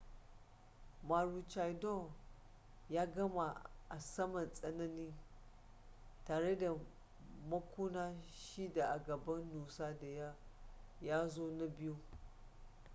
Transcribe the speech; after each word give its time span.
maroochydore 1.07 2.11
ya 2.89 3.05
gama 3.13 3.61
a 3.89 3.99
saman 3.99 4.49
tsanin 4.53 5.13
tare 6.25 6.57
da 6.57 6.75
makuna 7.49 8.15
shida 8.33 8.85
a 8.91 8.99
gaban 9.03 9.51
noose 9.53 9.97
da 10.01 10.35
ya 11.01 11.27
zo 11.27 11.43
na 11.51 11.65
biyu 11.67 11.97